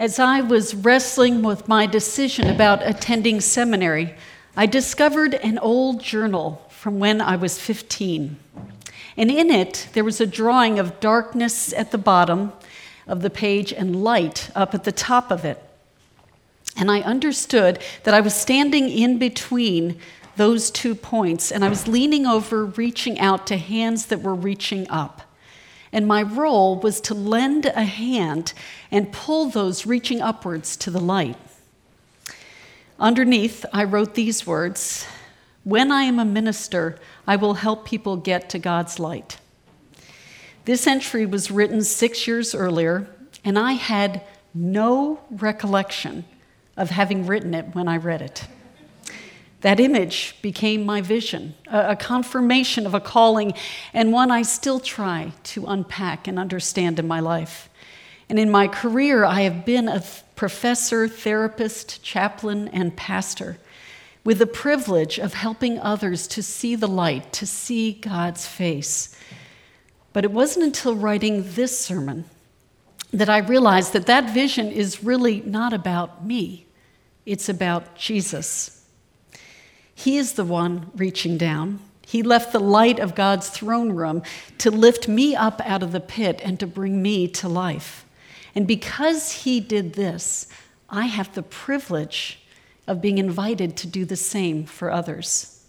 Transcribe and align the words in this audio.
As 0.00 0.18
I 0.18 0.40
was 0.40 0.74
wrestling 0.74 1.42
with 1.42 1.68
my 1.68 1.84
decision 1.84 2.48
about 2.48 2.80
attending 2.88 3.42
seminary, 3.42 4.14
I 4.56 4.64
discovered 4.64 5.34
an 5.34 5.58
old 5.58 6.02
journal 6.02 6.66
from 6.70 6.98
when 6.98 7.20
I 7.20 7.36
was 7.36 7.60
15. 7.60 8.38
And 9.18 9.30
in 9.30 9.50
it, 9.50 9.88
there 9.92 10.02
was 10.02 10.18
a 10.18 10.26
drawing 10.26 10.78
of 10.78 11.00
darkness 11.00 11.74
at 11.74 11.90
the 11.90 11.98
bottom 11.98 12.54
of 13.06 13.20
the 13.20 13.28
page 13.28 13.74
and 13.74 14.02
light 14.02 14.50
up 14.54 14.74
at 14.74 14.84
the 14.84 14.90
top 14.90 15.30
of 15.30 15.44
it. 15.44 15.62
And 16.78 16.90
I 16.90 17.02
understood 17.02 17.78
that 18.04 18.14
I 18.14 18.22
was 18.22 18.34
standing 18.34 18.88
in 18.88 19.18
between 19.18 19.98
those 20.36 20.70
two 20.70 20.94
points, 20.94 21.52
and 21.52 21.62
I 21.62 21.68
was 21.68 21.86
leaning 21.86 22.26
over, 22.26 22.64
reaching 22.64 23.20
out 23.20 23.46
to 23.48 23.58
hands 23.58 24.06
that 24.06 24.22
were 24.22 24.34
reaching 24.34 24.88
up. 24.88 25.29
And 25.92 26.06
my 26.06 26.22
role 26.22 26.78
was 26.78 27.00
to 27.02 27.14
lend 27.14 27.66
a 27.66 27.84
hand 27.84 28.52
and 28.90 29.12
pull 29.12 29.46
those 29.46 29.86
reaching 29.86 30.20
upwards 30.20 30.76
to 30.78 30.90
the 30.90 31.00
light. 31.00 31.36
Underneath, 32.98 33.64
I 33.72 33.84
wrote 33.84 34.14
these 34.14 34.46
words 34.46 35.06
When 35.64 35.90
I 35.90 36.02
am 36.02 36.18
a 36.18 36.24
minister, 36.24 36.98
I 37.26 37.36
will 37.36 37.54
help 37.54 37.86
people 37.86 38.16
get 38.16 38.50
to 38.50 38.58
God's 38.58 38.98
light. 38.98 39.38
This 40.64 40.86
entry 40.86 41.26
was 41.26 41.50
written 41.50 41.82
six 41.82 42.26
years 42.26 42.54
earlier, 42.54 43.08
and 43.44 43.58
I 43.58 43.72
had 43.72 44.22
no 44.54 45.20
recollection 45.30 46.24
of 46.76 46.90
having 46.90 47.26
written 47.26 47.54
it 47.54 47.74
when 47.74 47.88
I 47.88 47.96
read 47.96 48.22
it. 48.22 48.44
That 49.60 49.78
image 49.78 50.36
became 50.40 50.86
my 50.86 51.02
vision, 51.02 51.54
a, 51.66 51.94
confirmation 51.94 52.86
of 52.86 52.94
a 52.94 53.00
calling, 53.00 53.52
and 53.92 54.12
one 54.12 54.30
I 54.30 54.42
still 54.42 54.80
try 54.80 55.32
to 55.44 55.66
unpack 55.66 56.26
and 56.26 56.38
understand 56.38 56.98
in 56.98 57.06
my 57.06 57.20
life. 57.20 57.68
And 58.30 58.38
in 58.38 58.50
my 58.50 58.68
career, 58.68 59.24
I 59.24 59.42
have 59.42 59.66
been 59.66 59.86
a 59.86 60.02
professor, 60.34 61.08
therapist, 61.08 62.02
chaplain, 62.02 62.68
and 62.68 62.96
pastor 62.96 63.58
with 64.24 64.38
the 64.38 64.46
privilege 64.46 65.18
of 65.18 65.34
helping 65.34 65.78
others 65.78 66.26
to 66.28 66.42
see 66.42 66.74
the 66.74 66.88
light, 66.88 67.32
to 67.34 67.46
see 67.46 67.92
God's 67.92 68.46
face. 68.46 69.14
But 70.12 70.24
it 70.24 70.30
wasn't 70.30 70.64
until 70.64 70.94
writing 70.94 71.44
this 71.54 71.78
sermon 71.78 72.24
that 73.12 73.28
I 73.28 73.38
realized 73.38 73.92
that 73.92 74.06
that 74.06 74.32
vision 74.32 74.70
is 74.70 75.04
really 75.04 75.40
not 75.42 75.72
about 75.72 76.24
me, 76.24 76.66
it's 77.26 77.48
about 77.48 77.94
Jesus. 77.96 78.79
He 80.00 80.16
is 80.16 80.32
the 80.32 80.44
one 80.44 80.90
reaching 80.96 81.36
down. 81.36 81.78
He 82.06 82.22
left 82.22 82.54
the 82.54 82.58
light 82.58 82.98
of 82.98 83.14
God's 83.14 83.50
throne 83.50 83.92
room 83.92 84.22
to 84.56 84.70
lift 84.70 85.08
me 85.08 85.36
up 85.36 85.60
out 85.62 85.82
of 85.82 85.92
the 85.92 86.00
pit 86.00 86.40
and 86.42 86.58
to 86.58 86.66
bring 86.66 87.02
me 87.02 87.28
to 87.28 87.50
life. 87.50 88.06
And 88.54 88.66
because 88.66 89.30
He 89.42 89.60
did 89.60 89.92
this, 89.92 90.46
I 90.88 91.04
have 91.04 91.34
the 91.34 91.42
privilege 91.42 92.40
of 92.86 93.02
being 93.02 93.18
invited 93.18 93.76
to 93.76 93.86
do 93.86 94.06
the 94.06 94.16
same 94.16 94.64
for 94.64 94.90
others. 94.90 95.66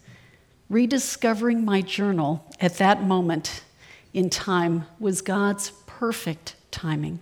Rediscovering 0.70 1.66
my 1.66 1.82
journal 1.82 2.50
at 2.62 2.78
that 2.78 3.04
moment 3.04 3.66
in 4.14 4.30
time 4.30 4.86
was 4.98 5.22
God's 5.22 5.72
perfect 5.88 6.56
timing. 6.72 7.20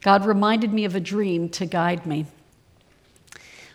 God 0.00 0.26
reminded 0.26 0.72
me 0.72 0.84
of 0.84 0.96
a 0.96 1.00
dream 1.00 1.48
to 1.50 1.66
guide 1.66 2.04
me. 2.04 2.26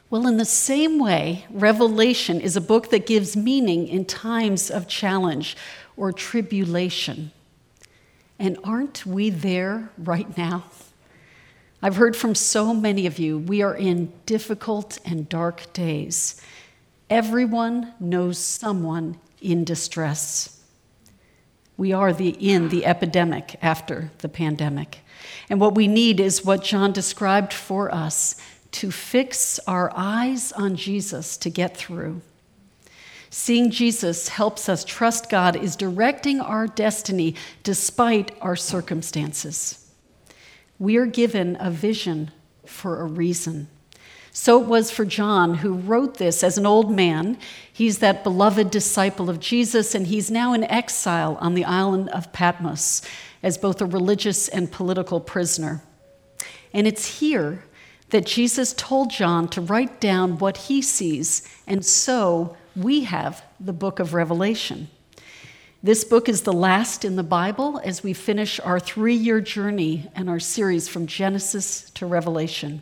Well, 0.10 0.26
in 0.26 0.38
the 0.38 0.46
same 0.46 1.00
way, 1.00 1.46
Revelation 1.50 2.40
is 2.40 2.56
a 2.56 2.62
book 2.62 2.92
that 2.92 3.06
gives 3.06 3.36
meaning 3.36 3.90
in 3.90 4.06
times 4.06 4.72
of 4.72 4.88
challenge 4.88 5.58
or 5.98 6.14
tribulation. 6.14 7.32
And 8.40 8.58
aren't 8.64 9.06
we 9.06 9.30
there 9.30 9.90
right 9.98 10.38
now? 10.38 10.64
I've 11.82 11.98
heard 11.98 12.16
from 12.16 12.36
so 12.36 12.74
many 12.74 13.06
of 13.06 13.20
you, 13.20 13.38
we 13.38 13.62
are 13.62 13.76
in 13.76 14.14
difficult 14.26 14.98
and 15.04 15.28
dark 15.28 15.74
days. 15.74 16.42
Everyone 17.10 17.94
knows 18.00 18.38
someone 18.38 19.20
in 19.42 19.66
distress. 19.66 20.62
We 21.76 21.92
are 21.92 22.14
the, 22.14 22.30
in 22.30 22.70
the 22.70 22.86
epidemic 22.86 23.58
after 23.62 24.12
the 24.20 24.30
pandemic. 24.30 25.00
And 25.50 25.60
what 25.60 25.76
we 25.76 25.88
need 25.88 26.20
is 26.20 26.46
what 26.46 26.64
John 26.64 26.94
described 26.94 27.54
for 27.54 27.94
us 27.94 28.36
to 28.78 28.92
fix 28.92 29.60
our 29.66 29.92
eyes 29.96 30.52
on 30.52 30.76
Jesus 30.76 31.36
to 31.38 31.50
get 31.50 31.76
through. 31.76 32.22
Seeing 33.32 33.72
Jesus 33.72 34.30
helps 34.30 34.70
us 34.70 34.86
trust 34.86 35.32
God 35.32 35.56
is 35.56 35.76
directing 35.76 36.40
our 36.40 36.68
destiny 36.68 37.34
despite 37.64 38.32
our 38.40 38.56
circumstances. 38.56 39.92
We 40.78 40.98
are 40.98 41.08
given 41.08 41.58
a 41.60 41.72
vision 41.72 42.30
for 42.68 43.02
a 43.02 43.06
reason. 43.06 43.68
So 44.32 44.62
it 44.62 44.68
was 44.68 44.92
for 44.92 45.06
John, 45.06 45.56
who 45.56 45.74
wrote 45.74 46.20
this 46.20 46.44
as 46.44 46.60
an 46.60 46.68
old 46.68 46.92
man. 46.92 47.40
He's 47.74 47.98
that 47.98 48.24
beloved 48.24 48.70
disciple 48.70 49.28
of 49.28 49.40
Jesus, 49.40 49.96
and 49.96 50.06
he's 50.06 50.30
now 50.30 50.54
in 50.54 50.64
exile 50.66 51.40
on 51.42 51.56
the 51.56 51.66
island 51.66 52.10
of 52.10 52.32
Patmos 52.32 53.02
as 53.42 53.58
both 53.58 53.82
a 53.82 53.88
religious 53.88 54.48
and 54.48 54.72
political 54.72 55.20
prisoner. 55.20 55.82
And 56.72 56.86
it's 56.86 57.20
here 57.20 57.64
that 58.10 58.26
Jesus 58.26 58.74
told 58.74 59.10
John 59.10 59.48
to 59.50 59.62
write 59.62 60.00
down 60.00 60.38
what 60.38 60.58
he 60.58 60.82
sees, 60.82 61.48
and 61.66 61.86
so 61.86 62.56
we 62.76 63.04
have 63.04 63.44
the 63.60 63.74
book 63.74 64.00
of 64.00 64.14
Revelation. 64.14 64.90
This 65.84 66.04
book 66.04 66.28
is 66.28 66.42
the 66.42 66.54
last 66.54 67.06
in 67.06 67.18
the 67.18 67.24
Bible 67.24 67.80
as 67.84 68.04
we 68.04 68.14
finish 68.14 68.60
our 68.62 68.80
three 68.80 69.14
year 69.14 69.42
journey 69.42 70.10
and 70.16 70.30
our 70.30 70.40
series 70.40 70.88
from 70.88 71.06
Genesis 71.06 71.90
to 71.92 72.06
Revelation. 72.06 72.82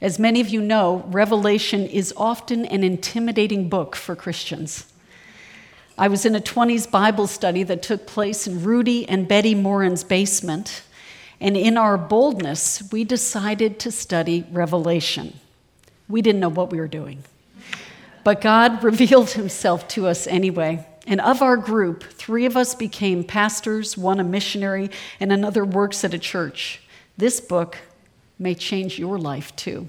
As 0.00 0.18
many 0.18 0.40
of 0.40 0.48
you 0.48 0.60
know, 0.60 1.04
Revelation 1.08 1.86
is 1.86 2.12
often 2.16 2.66
an 2.66 2.84
intimidating 2.84 3.68
book 3.68 3.96
for 3.96 4.14
Christians. 4.14 4.92
I 5.98 6.08
was 6.08 6.26
in 6.26 6.36
a 6.36 6.40
20s 6.40 6.90
Bible 6.90 7.26
study 7.26 7.62
that 7.62 7.82
took 7.82 8.06
place 8.06 8.46
in 8.46 8.62
Rudy 8.62 9.08
and 9.08 9.26
Betty 9.26 9.54
Morin's 9.54 10.04
basement 10.04 10.82
and 11.40 11.56
in 11.56 11.76
our 11.76 11.98
boldness, 11.98 12.82
we 12.90 13.04
decided 13.04 13.78
to 13.80 13.90
study 13.90 14.46
Revelation. 14.50 15.38
We 16.08 16.22
didn't 16.22 16.40
know 16.40 16.48
what 16.48 16.70
we 16.70 16.78
were 16.78 16.88
doing. 16.88 17.24
But 18.24 18.40
God 18.40 18.82
revealed 18.84 19.30
himself 19.30 19.86
to 19.88 20.06
us 20.06 20.26
anyway. 20.26 20.86
And 21.06 21.20
of 21.20 21.42
our 21.42 21.56
group, 21.56 22.02
three 22.04 22.46
of 22.46 22.56
us 22.56 22.74
became 22.74 23.22
pastors, 23.22 23.96
one 23.96 24.18
a 24.18 24.24
missionary, 24.24 24.90
and 25.20 25.32
another 25.32 25.64
works 25.64 26.02
at 26.04 26.14
a 26.14 26.18
church. 26.18 26.80
This 27.16 27.40
book 27.40 27.78
may 28.38 28.54
change 28.54 28.98
your 28.98 29.18
life 29.18 29.54
too. 29.54 29.88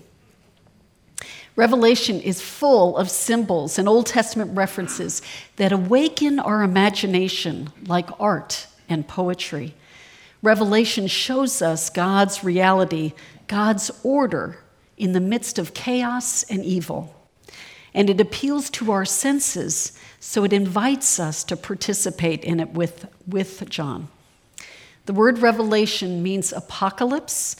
Revelation 1.55 2.21
is 2.21 2.39
full 2.39 2.95
of 2.97 3.09
symbols 3.09 3.79
and 3.79 3.89
Old 3.89 4.05
Testament 4.05 4.55
references 4.55 5.23
that 5.55 5.71
awaken 5.71 6.39
our 6.39 6.61
imagination 6.61 7.71
like 7.87 8.07
art 8.19 8.67
and 8.87 9.07
poetry. 9.07 9.73
Revelation 10.41 11.07
shows 11.07 11.61
us 11.61 11.89
God's 11.89 12.43
reality, 12.43 13.13
God's 13.47 13.91
order 14.03 14.59
in 14.97 15.13
the 15.13 15.19
midst 15.19 15.57
of 15.59 15.73
chaos 15.73 16.43
and 16.43 16.63
evil. 16.63 17.13
And 17.93 18.09
it 18.09 18.21
appeals 18.21 18.69
to 18.71 18.91
our 18.91 19.05
senses, 19.05 19.97
so 20.19 20.43
it 20.43 20.53
invites 20.53 21.19
us 21.19 21.43
to 21.45 21.57
participate 21.57 22.43
in 22.43 22.59
it 22.59 22.69
with, 22.69 23.07
with 23.25 23.67
John. 23.69 24.09
The 25.05 25.13
word 25.13 25.39
revelation 25.39 26.21
means 26.21 26.51
apocalypse, 26.51 27.55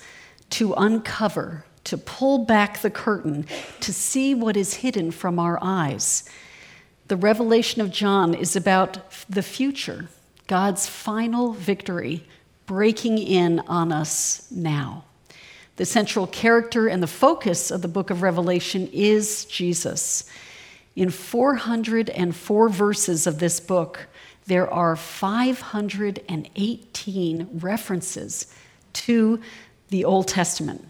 to 0.51 0.73
uncover, 0.73 1.65
to 1.85 1.97
pull 1.97 2.39
back 2.39 2.81
the 2.81 2.89
curtain, 2.89 3.45
to 3.79 3.93
see 3.93 4.35
what 4.35 4.57
is 4.57 4.75
hidden 4.75 5.11
from 5.11 5.39
our 5.39 5.57
eyes. 5.61 6.29
The 7.07 7.15
revelation 7.15 7.81
of 7.81 7.91
John 7.91 8.33
is 8.33 8.55
about 8.55 8.99
the 9.29 9.41
future, 9.41 10.09
God's 10.47 10.87
final 10.87 11.53
victory 11.53 12.25
breaking 12.67 13.17
in 13.17 13.61
on 13.61 13.91
us 13.91 14.47
now. 14.51 15.05
The 15.77 15.85
central 15.85 16.27
character 16.27 16.87
and 16.87 17.01
the 17.01 17.07
focus 17.07 17.71
of 17.71 17.81
the 17.81 17.87
book 17.87 18.11
of 18.11 18.21
Revelation 18.21 18.87
is 18.93 19.45
Jesus. 19.45 20.29
In 20.95 21.09
404 21.09 22.69
verses 22.69 23.25
of 23.25 23.39
this 23.39 23.59
book, 23.59 24.07
there 24.47 24.67
are 24.71 24.95
518 24.95 27.49
references 27.53 28.53
to 28.93 29.39
the 29.89 30.05
Old 30.05 30.27
Testament. 30.27 30.87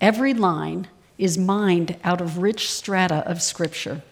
Every 0.00 0.34
line 0.34 0.88
is 1.16 1.38
mined 1.38 1.96
out 2.04 2.20
of 2.20 2.36
rich 2.38 2.70
strata 2.70 3.26
of 3.28 3.40
Scripture. 3.40 4.02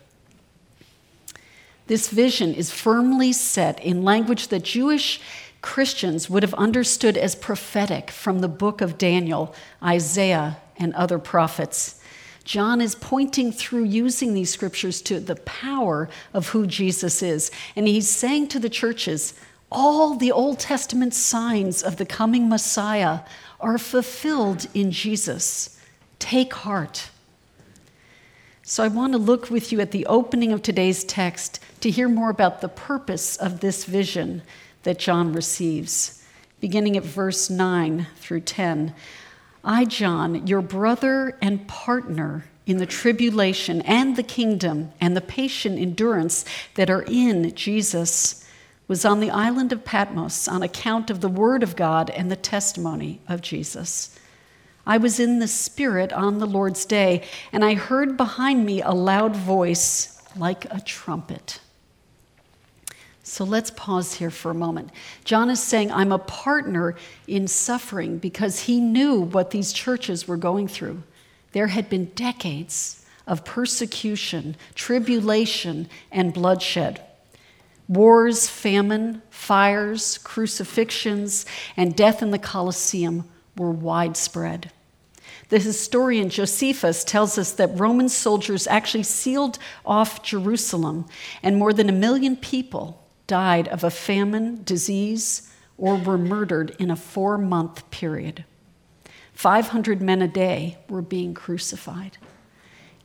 This 1.88 2.08
vision 2.08 2.54
is 2.54 2.70
firmly 2.70 3.32
set 3.32 3.82
in 3.82 4.04
language 4.04 4.46
that 4.48 4.62
Jewish 4.62 5.20
Christians 5.62 6.30
would 6.30 6.42
have 6.42 6.54
understood 6.54 7.16
as 7.16 7.34
prophetic 7.34 8.10
from 8.10 8.40
the 8.40 8.48
book 8.48 8.80
of 8.80 8.98
Daniel, 8.98 9.54
Isaiah, 9.82 10.58
and 10.76 10.94
other 10.94 11.18
prophets. 11.18 12.00
John 12.44 12.80
is 12.80 12.94
pointing 12.94 13.52
through 13.52 13.84
using 13.84 14.34
these 14.34 14.50
scriptures 14.50 15.02
to 15.02 15.20
the 15.20 15.36
power 15.36 16.08
of 16.32 16.48
who 16.48 16.66
Jesus 16.66 17.22
is. 17.22 17.50
And 17.76 17.86
he's 17.86 18.08
saying 18.08 18.48
to 18.48 18.58
the 18.58 18.70
churches, 18.70 19.34
all 19.70 20.16
the 20.16 20.32
Old 20.32 20.58
Testament 20.58 21.14
signs 21.14 21.82
of 21.82 21.96
the 21.96 22.06
coming 22.06 22.48
Messiah 22.48 23.20
are 23.60 23.78
fulfilled 23.78 24.66
in 24.74 24.90
Jesus. 24.90 25.78
Take 26.18 26.52
heart. 26.54 27.10
So 28.62 28.82
I 28.82 28.88
want 28.88 29.12
to 29.12 29.18
look 29.18 29.50
with 29.50 29.72
you 29.72 29.80
at 29.80 29.90
the 29.90 30.06
opening 30.06 30.52
of 30.52 30.62
today's 30.62 31.04
text 31.04 31.60
to 31.80 31.90
hear 31.90 32.08
more 32.08 32.30
about 32.30 32.60
the 32.60 32.68
purpose 32.68 33.36
of 33.36 33.60
this 33.60 33.84
vision 33.84 34.42
that 34.82 34.98
John 34.98 35.32
receives, 35.32 36.24
beginning 36.60 36.96
at 36.96 37.04
verse 37.04 37.50
9 37.50 38.06
through 38.16 38.40
10. 38.40 38.94
I, 39.62 39.84
John, 39.84 40.46
your 40.46 40.62
brother 40.62 41.36
and 41.42 41.66
partner 41.68 42.46
in 42.66 42.78
the 42.78 42.86
tribulation 42.86 43.82
and 43.82 44.16
the 44.16 44.22
kingdom 44.22 44.92
and 45.00 45.16
the 45.16 45.20
patient 45.20 45.78
endurance 45.78 46.44
that 46.74 46.88
are 46.88 47.02
in 47.02 47.54
Jesus, 47.54 48.46
was 48.90 49.04
on 49.04 49.20
the 49.20 49.30
island 49.30 49.72
of 49.72 49.84
Patmos 49.84 50.48
on 50.48 50.64
account 50.64 51.10
of 51.10 51.20
the 51.20 51.28
word 51.28 51.62
of 51.62 51.76
God 51.76 52.10
and 52.10 52.28
the 52.28 52.34
testimony 52.34 53.20
of 53.28 53.40
Jesus. 53.40 54.18
I 54.84 54.96
was 54.96 55.20
in 55.20 55.38
the 55.38 55.46
Spirit 55.46 56.12
on 56.12 56.38
the 56.38 56.46
Lord's 56.46 56.84
day, 56.84 57.22
and 57.52 57.64
I 57.64 57.74
heard 57.74 58.16
behind 58.16 58.66
me 58.66 58.82
a 58.82 58.90
loud 58.90 59.36
voice 59.36 60.20
like 60.36 60.64
a 60.72 60.80
trumpet. 60.80 61.60
So 63.30 63.44
let's 63.44 63.70
pause 63.70 64.14
here 64.14 64.32
for 64.32 64.50
a 64.50 64.54
moment. 64.54 64.90
John 65.24 65.50
is 65.50 65.62
saying, 65.62 65.92
I'm 65.92 66.10
a 66.10 66.18
partner 66.18 66.96
in 67.28 67.46
suffering 67.46 68.18
because 68.18 68.58
he 68.58 68.80
knew 68.80 69.20
what 69.20 69.52
these 69.52 69.72
churches 69.72 70.26
were 70.26 70.36
going 70.36 70.66
through. 70.66 71.04
There 71.52 71.68
had 71.68 71.88
been 71.88 72.06
decades 72.16 73.06
of 73.28 73.44
persecution, 73.44 74.56
tribulation, 74.74 75.88
and 76.10 76.34
bloodshed. 76.34 77.02
Wars, 77.86 78.48
famine, 78.48 79.22
fires, 79.30 80.18
crucifixions, 80.18 81.46
and 81.76 81.94
death 81.94 82.22
in 82.22 82.32
the 82.32 82.38
Colosseum 82.38 83.28
were 83.56 83.70
widespread. 83.70 84.72
The 85.50 85.60
historian 85.60 86.30
Josephus 86.30 87.04
tells 87.04 87.38
us 87.38 87.52
that 87.52 87.78
Roman 87.78 88.08
soldiers 88.08 88.66
actually 88.66 89.04
sealed 89.04 89.60
off 89.86 90.24
Jerusalem, 90.24 91.06
and 91.44 91.56
more 91.56 91.72
than 91.72 91.88
a 91.88 91.92
million 91.92 92.34
people 92.34 92.99
died 93.30 93.68
of 93.68 93.84
a 93.84 93.90
famine, 93.90 94.60
disease, 94.64 95.48
or 95.78 95.94
were 95.94 96.18
murdered 96.18 96.74
in 96.80 96.90
a 96.90 96.96
four 96.96 97.38
month 97.38 97.88
period. 97.92 98.44
500 99.34 100.02
men 100.02 100.20
a 100.20 100.26
day 100.26 100.78
were 100.88 101.00
being 101.00 101.32
crucified. 101.32 102.18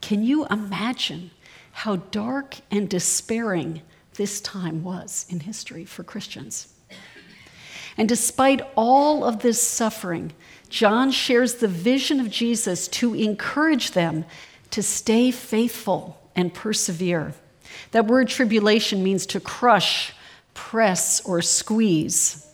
Can 0.01 0.24
you 0.24 0.48
imagine 0.48 1.30
how 1.72 1.98
dark 1.98 2.56
and 2.72 2.89
despairing 2.89 3.83
this 4.16 4.42
time 4.42 4.83
was 4.83 5.27
in 5.30 5.42
history 5.42 5.86
for 5.86 6.04
Christians? 6.04 6.74
And 7.95 8.10
despite 8.10 8.62
all 8.75 9.24
of 9.24 9.44
this 9.44 9.62
suffering, 9.62 10.33
John 10.69 11.12
shares 11.12 11.56
the 11.56 11.68
vision 11.68 12.19
of 12.19 12.31
Jesus 12.31 12.88
to 13.00 13.13
encourage 13.13 13.92
them 13.92 14.25
to 14.71 14.81
stay 14.81 15.30
faithful 15.30 16.19
and 16.36 16.51
persevere. 16.51 17.36
That 17.92 18.08
word 18.08 18.28
tribulation 18.28 19.04
means 19.04 19.26
to 19.28 19.40
crush, 19.40 20.14
press, 20.54 21.26
or 21.26 21.42
squeeze. 21.42 22.48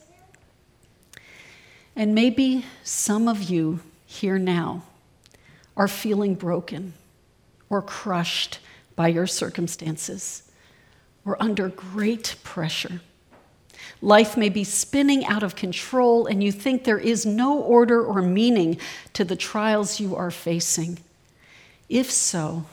And 1.96 2.16
maybe 2.16 2.66
some 2.84 3.28
of 3.28 3.44
you 3.44 3.80
here 4.06 4.40
now 4.40 4.84
are 5.75 5.88
feeling 5.88 6.36
broken 6.36 6.94
or 7.69 7.81
crushed 7.81 8.60
by 8.96 9.08
your 9.08 9.28
circumstances 9.28 10.44
or 11.25 11.42
under 11.42 11.69
great 11.69 12.36
pressure. 12.44 13.02
Life 14.02 14.36
may 14.36 14.50
be 14.50 14.63
spinning 14.63 15.25
out 15.25 15.44
of 15.44 15.56
control, 15.56 16.25
and 16.25 16.44
you 16.44 16.52
think 16.52 16.84
there 16.84 16.98
is 16.98 17.25
no 17.25 17.60
order 17.60 18.04
or 18.04 18.22
meaning 18.22 18.78
to 19.13 19.24
the 19.24 19.36
trials 19.36 20.00
you 20.00 20.16
are 20.16 20.31
facing. 20.31 21.00
If 21.88 22.10
so, 22.10 22.66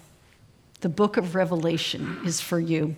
the 0.80 0.88
book 0.88 1.16
of 1.16 1.34
Revelation 1.34 2.20
is 2.24 2.40
for 2.40 2.60
you. 2.60 2.96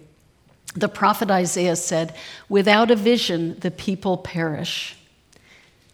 The 0.75 0.89
prophet 0.89 1.31
Isaiah 1.31 1.77
said, 1.77 2.15
Without 2.49 2.91
a 2.91 2.97
vision, 2.97 3.59
the 3.61 3.71
people 3.71 4.17
perish. 4.19 4.97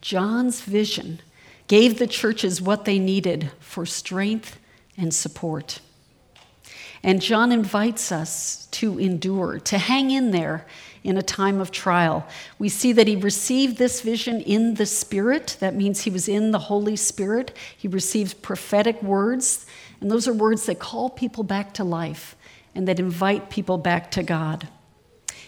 John's 0.00 0.60
vision 0.60 1.20
gave 1.68 1.98
the 1.98 2.06
churches 2.06 2.60
what 2.60 2.84
they 2.84 2.98
needed 2.98 3.50
for 3.58 3.86
strength 3.86 4.58
and 4.96 5.12
support. 5.12 5.80
And 7.02 7.22
John 7.22 7.52
invites 7.52 8.10
us 8.10 8.66
to 8.72 8.98
endure, 8.98 9.58
to 9.60 9.78
hang 9.78 10.10
in 10.10 10.30
there 10.30 10.66
in 11.04 11.16
a 11.16 11.22
time 11.22 11.60
of 11.60 11.70
trial. 11.70 12.26
We 12.58 12.68
see 12.68 12.92
that 12.92 13.06
he 13.06 13.14
received 13.14 13.78
this 13.78 14.00
vision 14.00 14.40
in 14.40 14.74
the 14.74 14.86
Spirit. 14.86 15.56
That 15.60 15.76
means 15.76 16.02
he 16.02 16.10
was 16.10 16.28
in 16.28 16.50
the 16.50 16.58
Holy 16.58 16.96
Spirit. 16.96 17.56
He 17.76 17.86
received 17.86 18.42
prophetic 18.42 19.00
words, 19.02 19.66
and 20.00 20.10
those 20.10 20.28
are 20.28 20.34
words 20.34 20.66
that 20.66 20.78
call 20.78 21.10
people 21.10 21.44
back 21.44 21.72
to 21.74 21.84
life 21.84 22.36
and 22.74 22.86
that 22.88 23.00
invite 23.00 23.50
people 23.50 23.78
back 23.78 24.10
to 24.12 24.22
God. 24.22 24.68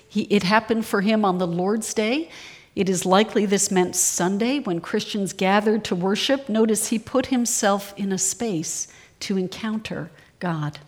He, 0.09 0.23
it 0.23 0.43
happened 0.43 0.87
for 0.87 1.03
him 1.03 1.25
on 1.25 1.39
the 1.39 1.47
Lord's 1.47 1.93
Day. 1.93 2.31
It 2.75 2.89
is 2.89 3.05
likely 3.05 3.45
this 3.45 3.71
meant 3.71 3.97
Sunday 3.97 4.61
when 4.61 4.81
Christians 4.81 5.33
gathered 5.33 5.85
to 5.85 5.95
worship. 5.95 6.49
Notice 6.49 6.89
he 6.89 6.99
put 6.99 7.27
himself 7.27 7.93
in 7.97 8.12
a 8.12 8.19
space 8.19 8.89
to 9.21 9.37
encounter 9.37 10.11
God. 10.39 10.79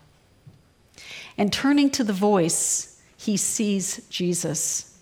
And 1.36 1.52
turning 1.52 1.90
to 1.90 2.04
the 2.04 2.12
voice, 2.12 3.00
he 3.16 3.36
sees 3.36 4.06
Jesus. 4.08 4.98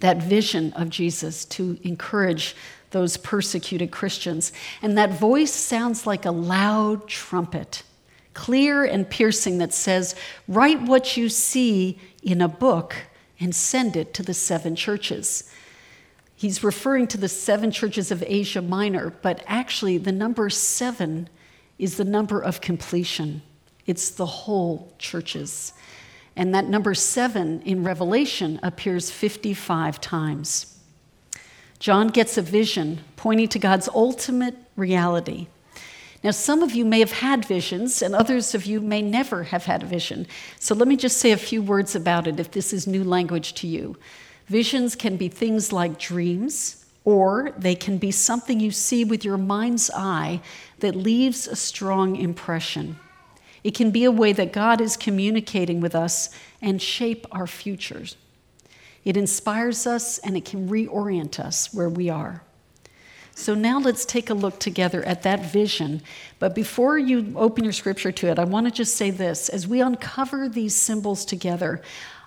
That 0.00 0.22
vision 0.22 0.72
of 0.74 0.90
Jesus 0.90 1.44
to 1.46 1.78
encourage 1.82 2.54
those 2.90 3.16
persecuted 3.16 3.90
Christians. 3.90 4.52
And 4.82 4.96
that 4.98 5.12
voice 5.12 5.52
sounds 5.52 6.06
like 6.06 6.24
a 6.24 6.30
loud 6.30 7.08
trumpet, 7.08 7.82
clear 8.34 8.84
and 8.84 9.08
piercing, 9.08 9.58
that 9.58 9.72
says, 9.72 10.14
Write 10.48 10.82
what 10.82 11.16
you 11.16 11.28
see 11.28 11.98
in 12.22 12.40
a 12.40 12.48
book 12.48 12.96
and 13.38 13.54
send 13.54 13.96
it 13.96 14.12
to 14.14 14.22
the 14.22 14.34
seven 14.34 14.76
churches. 14.76 15.50
He's 16.34 16.64
referring 16.64 17.06
to 17.08 17.18
the 17.18 17.28
seven 17.28 17.70
churches 17.70 18.10
of 18.10 18.24
Asia 18.26 18.62
Minor, 18.62 19.10
but 19.22 19.42
actually, 19.46 19.98
the 19.98 20.12
number 20.12 20.48
seven 20.48 21.28
is 21.78 21.96
the 21.96 22.04
number 22.04 22.40
of 22.40 22.60
completion. 22.60 23.42
It's 23.86 24.10
the 24.10 24.26
whole 24.26 24.94
churches. 24.98 25.72
And 26.36 26.54
that 26.54 26.66
number 26.66 26.94
seven 26.94 27.60
in 27.62 27.84
Revelation 27.84 28.60
appears 28.62 29.10
55 29.10 30.00
times. 30.00 30.79
John 31.80 32.08
gets 32.08 32.36
a 32.36 32.42
vision 32.42 33.00
pointing 33.16 33.48
to 33.48 33.58
God's 33.58 33.88
ultimate 33.88 34.54
reality. 34.76 35.48
Now, 36.22 36.30
some 36.32 36.62
of 36.62 36.72
you 36.72 36.84
may 36.84 37.00
have 37.00 37.12
had 37.12 37.46
visions, 37.46 38.02
and 38.02 38.14
others 38.14 38.54
of 38.54 38.66
you 38.66 38.82
may 38.82 39.00
never 39.00 39.44
have 39.44 39.64
had 39.64 39.82
a 39.82 39.86
vision. 39.86 40.26
So, 40.58 40.74
let 40.74 40.86
me 40.86 40.96
just 40.96 41.16
say 41.16 41.32
a 41.32 41.38
few 41.38 41.62
words 41.62 41.96
about 41.96 42.26
it 42.26 42.38
if 42.38 42.50
this 42.50 42.74
is 42.74 42.86
new 42.86 43.02
language 43.02 43.54
to 43.54 43.66
you. 43.66 43.96
Visions 44.46 44.94
can 44.94 45.16
be 45.16 45.28
things 45.28 45.72
like 45.72 45.98
dreams, 45.98 46.84
or 47.06 47.54
they 47.56 47.74
can 47.74 47.96
be 47.96 48.10
something 48.10 48.60
you 48.60 48.70
see 48.70 49.02
with 49.02 49.24
your 49.24 49.38
mind's 49.38 49.90
eye 49.94 50.42
that 50.80 50.94
leaves 50.94 51.48
a 51.48 51.56
strong 51.56 52.16
impression. 52.16 52.98
It 53.64 53.74
can 53.74 53.90
be 53.90 54.04
a 54.04 54.10
way 54.10 54.34
that 54.34 54.52
God 54.52 54.82
is 54.82 54.98
communicating 54.98 55.80
with 55.80 55.94
us 55.94 56.28
and 56.60 56.82
shape 56.82 57.26
our 57.32 57.46
futures. 57.46 58.16
It 59.04 59.16
inspires 59.16 59.86
us 59.86 60.18
and 60.18 60.36
it 60.36 60.44
can 60.44 60.68
reorient 60.68 61.40
us 61.40 61.72
where 61.72 61.88
we 61.88 62.10
are. 62.10 62.42
So 63.34 63.54
now 63.54 63.78
let's 63.78 64.04
take 64.04 64.28
a 64.28 64.34
look 64.34 64.60
together 64.60 65.02
at 65.04 65.22
that 65.22 65.50
vision. 65.50 66.02
But 66.38 66.54
before 66.54 66.98
you 66.98 67.32
open 67.36 67.64
your 67.64 67.72
scripture 67.72 68.12
to 68.12 68.28
it, 68.28 68.38
I 68.38 68.44
want 68.44 68.66
to 68.66 68.72
just 68.72 68.96
say 68.96 69.10
this. 69.10 69.48
As 69.48 69.66
we 69.66 69.80
uncover 69.80 70.48
these 70.48 70.74
symbols 70.74 71.24
together, 71.24 71.80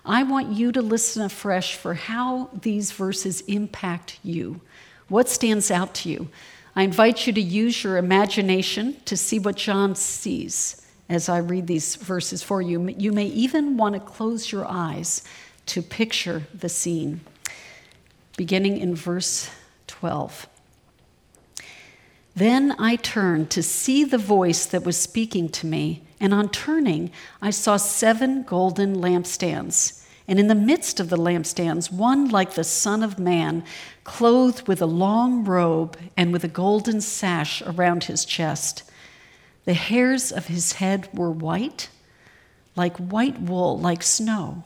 I 0.04 0.24
want 0.24 0.52
you 0.52 0.72
to 0.72 0.82
listen 0.82 1.22
afresh 1.22 1.76
for 1.76 1.94
how 1.94 2.50
these 2.52 2.90
verses 2.90 3.42
impact 3.42 4.18
you. 4.24 4.60
What 5.08 5.28
stands 5.28 5.70
out 5.70 5.94
to 5.96 6.08
you? 6.08 6.28
I 6.74 6.82
invite 6.82 7.26
you 7.26 7.32
to 7.32 7.40
use 7.40 7.84
your 7.84 7.96
imagination 7.96 8.96
to 9.04 9.16
see 9.16 9.38
what 9.38 9.56
John 9.56 9.94
sees 9.94 10.82
as 11.08 11.28
I 11.28 11.38
read 11.38 11.66
these 11.66 11.94
verses 11.96 12.42
for 12.42 12.60
you. 12.60 12.88
You 12.98 13.12
may 13.12 13.26
even 13.26 13.76
want 13.76 13.94
to 13.94 14.00
close 14.00 14.50
your 14.50 14.66
eyes 14.66 15.22
to 15.66 15.82
picture 15.82 16.44
the 16.54 16.68
scene. 16.68 17.20
Beginning 18.36 18.78
in 18.78 18.94
verse 18.94 19.50
12. 19.86 20.46
Then 22.36 22.74
I 22.78 22.96
turned 22.96 23.50
to 23.50 23.62
see 23.62 24.02
the 24.02 24.18
voice 24.18 24.66
that 24.66 24.84
was 24.84 24.96
speaking 24.96 25.48
to 25.50 25.66
me, 25.66 26.02
and 26.18 26.34
on 26.34 26.48
turning, 26.48 27.12
I 27.40 27.50
saw 27.50 27.76
seven 27.76 28.42
golden 28.42 28.96
lampstands. 28.96 30.04
And 30.26 30.40
in 30.40 30.48
the 30.48 30.54
midst 30.54 31.00
of 31.00 31.10
the 31.10 31.16
lampstands, 31.16 31.92
one 31.92 32.28
like 32.28 32.54
the 32.54 32.64
Son 32.64 33.02
of 33.02 33.18
Man, 33.18 33.62
clothed 34.04 34.66
with 34.66 34.80
a 34.80 34.86
long 34.86 35.44
robe 35.44 35.98
and 36.16 36.32
with 36.32 36.44
a 36.44 36.48
golden 36.48 37.00
sash 37.00 37.62
around 37.62 38.04
his 38.04 38.24
chest. 38.24 38.82
The 39.64 39.74
hairs 39.74 40.32
of 40.32 40.46
his 40.46 40.74
head 40.74 41.08
were 41.12 41.30
white, 41.30 41.88
like 42.74 42.96
white 42.96 43.40
wool, 43.40 43.78
like 43.78 44.02
snow. 44.02 44.64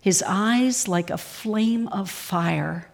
His 0.00 0.24
eyes 0.26 0.88
like 0.88 1.10
a 1.10 1.18
flame 1.18 1.88
of 1.88 2.10
fire. 2.10 2.88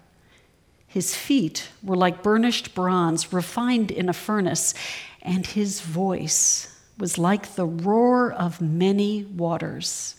His 0.87 1.15
feet 1.15 1.69
were 1.83 1.97
like 1.97 2.23
burnished 2.23 2.75
bronze 2.75 3.33
refined 3.33 3.91
in 3.91 4.09
a 4.09 4.13
furnace, 4.13 4.75
and 5.23 5.47
his 5.47 5.81
voice 5.81 6.75
was 6.99 7.19
like 7.19 7.55
the 7.55 7.67
roar 7.67 8.33
of 8.33 8.61
many 8.61 9.25
waters. 9.25 10.15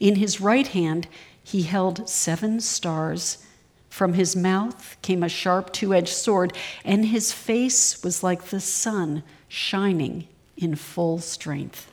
In 0.00 0.16
his 0.16 0.40
right 0.40 0.66
hand, 0.66 1.06
he 1.44 1.62
held 1.62 2.08
seven 2.08 2.60
stars. 2.60 3.44
From 3.90 4.14
his 4.14 4.34
mouth 4.34 4.96
came 5.02 5.22
a 5.22 5.28
sharp 5.28 5.72
two 5.72 5.92
edged 5.92 6.08
sword, 6.08 6.56
and 6.84 7.06
his 7.06 7.32
face 7.32 8.02
was 8.02 8.22
like 8.22 8.44
the 8.44 8.60
sun 8.60 9.22
shining 9.48 10.26
in 10.56 10.74
full 10.74 11.18
strength. 11.18 11.89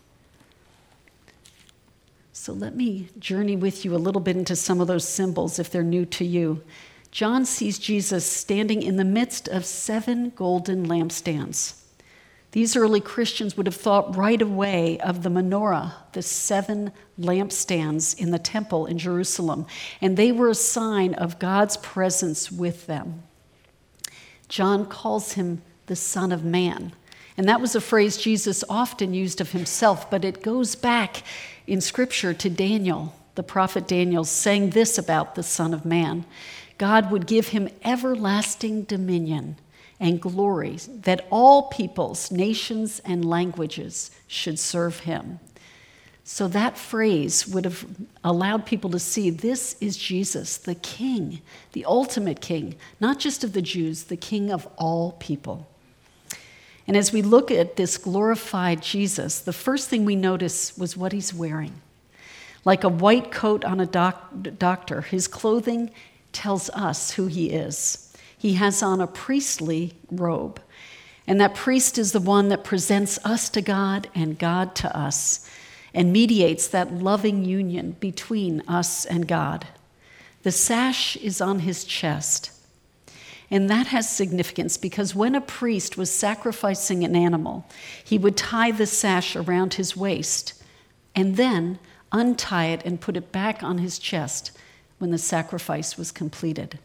So 2.47 2.53
let 2.53 2.77
me 2.77 3.09
journey 3.19 3.57
with 3.57 3.83
you 3.83 3.93
a 3.93 3.97
little 3.97 4.21
bit 4.21 4.37
into 4.37 4.55
some 4.55 4.79
of 4.79 4.87
those 4.87 5.05
symbols 5.05 5.59
if 5.59 5.69
they're 5.69 5.83
new 5.83 6.05
to 6.05 6.23
you. 6.23 6.63
John 7.11 7.43
sees 7.43 7.77
Jesus 7.77 8.25
standing 8.25 8.81
in 8.81 8.95
the 8.95 9.03
midst 9.03 9.49
of 9.49 9.65
seven 9.65 10.29
golden 10.29 10.87
lampstands. 10.87 11.81
These 12.53 12.77
early 12.77 13.01
Christians 13.01 13.57
would 13.57 13.65
have 13.65 13.75
thought 13.75 14.15
right 14.15 14.41
away 14.41 14.97
of 15.01 15.23
the 15.23 15.29
menorah, 15.29 15.91
the 16.13 16.21
seven 16.21 16.93
lampstands 17.19 18.17
in 18.17 18.31
the 18.31 18.39
temple 18.39 18.85
in 18.85 18.97
Jerusalem, 18.97 19.65
and 19.99 20.15
they 20.15 20.31
were 20.31 20.47
a 20.47 20.55
sign 20.55 21.15
of 21.15 21.39
God's 21.39 21.75
presence 21.75 22.49
with 22.49 22.87
them. 22.87 23.23
John 24.47 24.85
calls 24.85 25.33
him 25.33 25.63
the 25.87 25.97
Son 25.97 26.31
of 26.31 26.45
Man. 26.45 26.93
And 27.35 27.47
that 27.49 27.61
was 27.61 27.75
a 27.75 27.81
phrase 27.81 28.17
Jesus 28.17 28.63
often 28.69 29.13
used 29.13 29.41
of 29.41 29.51
himself, 29.51 30.09
but 30.09 30.23
it 30.23 30.41
goes 30.41 30.75
back 30.75 31.23
in 31.67 31.81
Scripture 31.81 32.33
to 32.33 32.49
Daniel, 32.49 33.13
the 33.35 33.43
prophet 33.43 33.87
Daniel, 33.87 34.23
saying 34.23 34.71
this 34.71 34.97
about 34.97 35.35
the 35.35 35.43
Son 35.43 35.73
of 35.73 35.85
Man 35.85 36.25
God 36.77 37.11
would 37.11 37.27
give 37.27 37.49
him 37.49 37.69
everlasting 37.83 38.83
dominion 38.83 39.57
and 39.99 40.21
glory, 40.21 40.77
that 41.01 41.25
all 41.31 41.69
peoples, 41.69 42.31
nations, 42.31 43.01
and 43.03 43.25
languages 43.25 44.11
should 44.27 44.59
serve 44.59 44.99
him. 44.99 45.39
So 46.23 46.47
that 46.49 46.77
phrase 46.77 47.47
would 47.47 47.65
have 47.65 47.85
allowed 48.23 48.65
people 48.65 48.91
to 48.91 48.99
see 48.99 49.29
this 49.29 49.75
is 49.79 49.97
Jesus, 49.97 50.57
the 50.57 50.75
King, 50.75 51.41
the 51.71 51.85
ultimate 51.85 52.41
King, 52.41 52.75
not 52.99 53.17
just 53.17 53.43
of 53.43 53.53
the 53.53 53.61
Jews, 53.61 54.03
the 54.03 54.17
King 54.17 54.51
of 54.51 54.67
all 54.77 55.13
people. 55.13 55.67
And 56.87 56.95
as 56.95 57.11
we 57.11 57.21
look 57.21 57.51
at 57.51 57.75
this 57.75 57.97
glorified 57.97 58.81
Jesus, 58.81 59.39
the 59.39 59.53
first 59.53 59.89
thing 59.89 60.05
we 60.05 60.15
notice 60.15 60.77
was 60.77 60.95
what 60.95 61.11
he's 61.11 61.33
wearing. 61.33 61.81
Like 62.63 62.83
a 62.83 62.89
white 62.89 63.31
coat 63.31 63.65
on 63.65 63.79
a 63.79 63.85
doc- 63.85 64.31
doctor, 64.57 65.01
his 65.01 65.27
clothing 65.27 65.91
tells 66.31 66.69
us 66.69 67.11
who 67.11 67.27
he 67.27 67.49
is. 67.49 68.15
He 68.37 68.53
has 68.53 68.81
on 68.81 69.01
a 69.01 69.07
priestly 69.07 69.93
robe, 70.09 70.61
and 71.25 71.41
that 71.41 71.55
priest 71.55 71.97
is 71.97 72.13
the 72.13 72.19
one 72.19 72.49
that 72.49 72.63
presents 72.63 73.19
us 73.25 73.49
to 73.49 73.61
God 73.61 74.07
and 74.15 74.39
God 74.39 74.75
to 74.75 74.97
us 74.97 75.49
and 75.93 76.13
mediates 76.13 76.67
that 76.67 76.93
loving 76.93 77.43
union 77.43 77.95
between 77.99 78.61
us 78.67 79.03
and 79.05 79.27
God. 79.27 79.67
The 80.43 80.51
sash 80.51 81.17
is 81.17 81.41
on 81.41 81.59
his 81.59 81.83
chest. 81.83 82.51
And 83.49 83.69
that 83.69 83.87
has 83.87 84.09
significance 84.09 84.75
because 84.75 85.15
when 85.15 85.33
a 85.33 85.41
priest 85.41 85.95
was 85.95 86.11
sacrificing 86.11 87.03
an 87.03 87.15
animal, 87.15 87.65
he 88.03 88.17
would 88.17 88.35
tie 88.35 88.71
the 88.71 88.85
sash 88.85 89.35
around 89.35 89.75
his 89.75 89.95
waist 89.95 90.61
and 91.15 91.37
then 91.37 91.79
untie 92.11 92.67
it 92.67 92.83
and 92.85 92.99
put 92.99 93.17
it 93.17 93.31
back 93.31 93.63
on 93.63 93.77
his 93.77 93.99
chest 93.99 94.51
when 94.97 95.11
the 95.11 95.17
sacrifice 95.17 95.97
was 95.97 96.11
completed. 96.11 96.77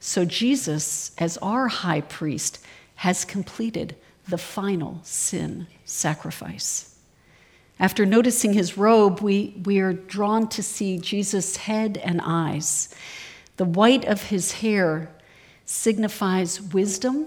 So 0.00 0.24
Jesus, 0.24 1.12
as 1.18 1.36
our 1.38 1.68
high 1.68 2.00
priest, 2.00 2.64
has 2.96 3.24
completed 3.24 3.94
the 4.28 4.38
final 4.38 5.00
sin 5.02 5.66
sacrifice. 5.84 6.96
After 7.78 8.06
noticing 8.06 8.52
his 8.52 8.78
robe, 8.78 9.20
we, 9.20 9.60
we 9.64 9.80
are 9.80 9.92
drawn 9.92 10.48
to 10.50 10.62
see 10.62 10.98
Jesus' 10.98 11.56
head 11.56 11.98
and 11.98 12.20
eyes. 12.22 12.94
The 13.56 13.64
white 13.64 14.04
of 14.04 14.24
his 14.24 14.52
hair 14.52 15.10
signifies 15.72 16.60
wisdom, 16.60 17.26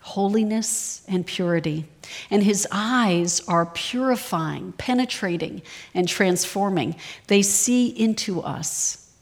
holiness, 0.00 1.02
and 1.08 1.26
purity. 1.26 1.84
And 2.30 2.42
his 2.42 2.66
eyes 2.72 3.40
are 3.46 3.66
purifying, 3.66 4.72
penetrating, 4.72 5.62
and 5.94 6.08
transforming. 6.08 6.96
They 7.26 7.42
see 7.42 7.88
into 7.88 8.40
us. 8.40 9.12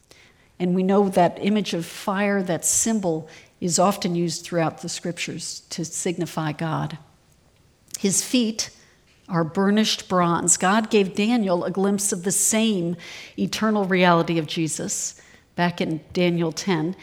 And 0.58 0.74
we 0.74 0.82
know 0.82 1.08
that 1.08 1.38
image 1.40 1.74
of 1.74 1.84
fire, 1.84 2.42
that 2.44 2.64
symbol, 2.64 3.28
is 3.60 3.78
often 3.78 4.14
used 4.14 4.44
throughout 4.44 4.82
the 4.82 4.88
scriptures 4.88 5.60
to 5.70 5.84
signify 5.84 6.52
God. 6.52 6.98
His 7.98 8.22
feet 8.22 8.70
are 9.28 9.42
burnished 9.42 10.08
bronze. 10.08 10.56
God 10.56 10.90
gave 10.90 11.16
Daniel 11.16 11.64
a 11.64 11.70
glimpse 11.70 12.12
of 12.12 12.22
the 12.22 12.32
same 12.32 12.96
eternal 13.38 13.84
reality 13.84 14.38
of 14.38 14.46
Jesus 14.46 15.20
back 15.56 15.80
in 15.80 16.00
Daniel 16.12 16.52
10. 16.52 16.94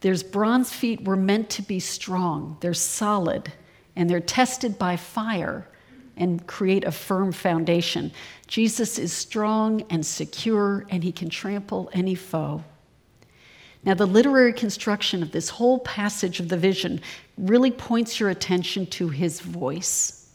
There's 0.00 0.22
bronze 0.22 0.72
feet 0.72 1.04
were 1.04 1.16
meant 1.16 1.50
to 1.50 1.62
be 1.62 1.80
strong, 1.80 2.56
they're 2.60 2.74
solid, 2.74 3.52
and 3.96 4.08
they're 4.08 4.20
tested 4.20 4.78
by 4.78 4.96
fire 4.96 5.68
and 6.16 6.46
create 6.46 6.84
a 6.84 6.92
firm 6.92 7.32
foundation. 7.32 8.12
Jesus 8.46 8.98
is 8.98 9.12
strong 9.12 9.82
and 9.90 10.04
secure, 10.04 10.86
and 10.90 11.02
he 11.02 11.12
can 11.12 11.28
trample 11.28 11.90
any 11.92 12.14
foe. 12.14 12.62
Now, 13.82 13.94
the 13.94 14.06
literary 14.06 14.52
construction 14.52 15.22
of 15.22 15.32
this 15.32 15.48
whole 15.48 15.78
passage 15.78 16.40
of 16.40 16.48
the 16.48 16.56
vision 16.58 17.00
really 17.38 17.70
points 17.70 18.20
your 18.20 18.28
attention 18.28 18.86
to 18.86 19.08
his 19.08 19.40
voice. 19.40 20.30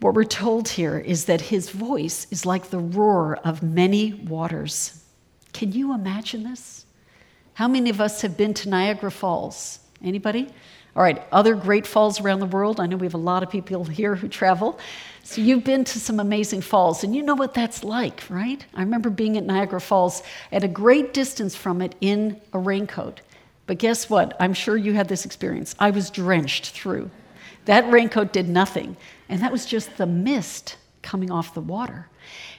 What 0.00 0.14
we're 0.14 0.24
told 0.24 0.68
here 0.68 0.98
is 0.98 1.26
that 1.26 1.40
his 1.40 1.70
voice 1.70 2.26
is 2.30 2.46
like 2.46 2.70
the 2.70 2.78
roar 2.78 3.36
of 3.44 3.62
many 3.62 4.14
waters. 4.14 5.04
Can 5.52 5.72
you 5.72 5.94
imagine 5.94 6.42
this? 6.42 6.86
How 7.60 7.68
many 7.68 7.90
of 7.90 8.00
us 8.00 8.22
have 8.22 8.38
been 8.38 8.54
to 8.54 8.70
Niagara 8.70 9.10
Falls? 9.10 9.80
Anybody? 10.02 10.48
All 10.96 11.02
right, 11.02 11.22
other 11.30 11.54
great 11.54 11.86
falls 11.86 12.18
around 12.18 12.40
the 12.40 12.46
world. 12.46 12.80
I 12.80 12.86
know 12.86 12.96
we 12.96 13.04
have 13.04 13.12
a 13.12 13.18
lot 13.18 13.42
of 13.42 13.50
people 13.50 13.84
here 13.84 14.14
who 14.14 14.28
travel. 14.28 14.78
So 15.24 15.42
you've 15.42 15.62
been 15.62 15.84
to 15.84 16.00
some 16.00 16.20
amazing 16.20 16.62
falls, 16.62 17.04
and 17.04 17.14
you 17.14 17.22
know 17.22 17.34
what 17.34 17.52
that's 17.52 17.84
like, 17.84 18.22
right? 18.30 18.64
I 18.74 18.80
remember 18.80 19.10
being 19.10 19.36
at 19.36 19.44
Niagara 19.44 19.78
Falls 19.78 20.22
at 20.50 20.64
a 20.64 20.68
great 20.68 21.12
distance 21.12 21.54
from 21.54 21.82
it 21.82 21.94
in 22.00 22.40
a 22.54 22.58
raincoat. 22.58 23.20
But 23.66 23.76
guess 23.76 24.08
what? 24.08 24.34
I'm 24.40 24.54
sure 24.54 24.78
you 24.78 24.94
had 24.94 25.08
this 25.08 25.26
experience. 25.26 25.74
I 25.78 25.90
was 25.90 26.08
drenched 26.08 26.70
through. 26.70 27.10
That 27.66 27.92
raincoat 27.92 28.32
did 28.32 28.48
nothing, 28.48 28.96
and 29.28 29.42
that 29.42 29.52
was 29.52 29.66
just 29.66 29.98
the 29.98 30.06
mist 30.06 30.78
coming 31.02 31.30
off 31.30 31.52
the 31.52 31.60
water. 31.60 32.08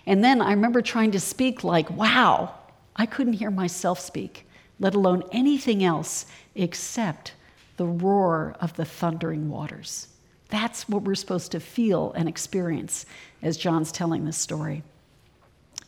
And 0.06 0.24
then 0.24 0.44
I 0.44 0.52
remember 0.52 0.84
trying 0.84 1.10
to 1.14 1.20
speak 1.20 1.64
like, 1.64 1.90
wow, 1.90 2.54
I 2.96 3.08
couldn't 3.08 3.34
hear 3.34 3.50
myself 3.50 4.00
speak, 4.00 4.46
let 4.82 4.96
alone 4.96 5.24
anything 5.32 5.84
else 5.84 6.26
except 6.56 7.34
the 7.78 7.86
roar 7.86 8.56
of 8.60 8.76
the 8.76 8.84
thundering 8.84 9.50
waters. 9.50 10.10
That's 10.50 10.90
what 10.90 11.04
we're 11.04 11.16
supposed 11.16 11.54
to 11.54 11.62
feel 11.62 12.12
and 12.18 12.28
experience 12.28 13.06
as 13.42 13.56
John's 13.56 13.94
telling 13.94 14.26
this 14.26 14.38
story. 14.38 14.84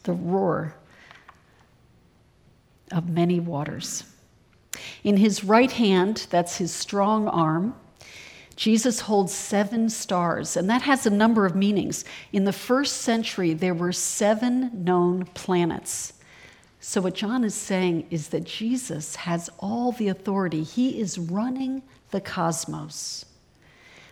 The 0.04 0.14
roar 0.14 0.76
of 2.92 3.10
many 3.10 3.42
waters. 3.42 4.06
In 5.04 5.18
his 5.18 5.44
right 5.44 5.72
hand, 5.72 6.28
that's 6.30 6.58
his 6.58 6.72
strong 6.72 7.28
arm, 7.28 7.76
Jesus 8.56 9.02
holds 9.02 9.34
seven 9.34 9.90
stars, 9.90 10.56
and 10.56 10.70
that 10.70 10.84
has 10.84 11.06
a 11.06 11.10
number 11.10 11.46
of 11.46 11.56
meanings. 11.56 12.06
In 12.32 12.46
the 12.46 12.54
first 12.54 13.02
century, 13.02 13.54
there 13.54 13.74
were 13.74 13.92
seven 13.92 14.84
known 14.84 15.26
planets. 15.34 16.14
So, 16.86 17.00
what 17.00 17.14
John 17.14 17.46
is 17.46 17.56
saying 17.56 18.08
is 18.12 18.28
that 18.28 18.44
Jesus 18.44 19.16
has 19.16 19.50
all 19.60 19.94
the 19.94 20.10
authority, 20.10 20.64
he 20.64 21.00
is 21.00 21.18
running 21.18 21.82
the 22.12 22.20
cosmos. 22.20 23.24